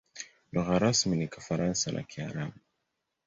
Lugha 0.53 0.79
rasmi 0.79 1.15
ni 1.17 1.27
Kifaransa 1.27 1.91
na 1.91 2.03
Kiarabu. 2.03 2.59